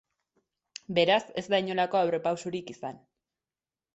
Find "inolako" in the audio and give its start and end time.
1.65-2.01